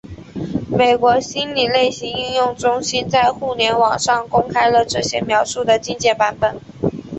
[0.75, 6.59] 美国心理类型应用中心在互联网上公开了这些描述的精简版本。